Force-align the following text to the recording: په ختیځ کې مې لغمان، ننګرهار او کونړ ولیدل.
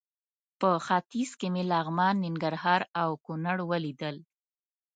په 0.59 0.69
ختیځ 0.85 1.31
کې 1.39 1.47
مې 1.53 1.63
لغمان، 1.71 2.15
ننګرهار 2.25 2.81
او 3.01 3.09
کونړ 3.25 3.57
ولیدل. 3.71 4.15